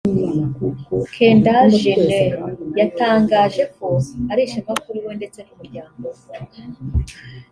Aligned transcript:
Kendall 1.13 1.69
Jenner 1.81 2.31
yatangaje 2.79 3.63
ko 3.75 3.87
ari 4.31 4.41
ishema 4.47 4.73
kuri 4.83 4.99
we 5.05 5.11
ndetse 5.19 5.39
n’umuryango 5.45 6.05
we 6.13 6.19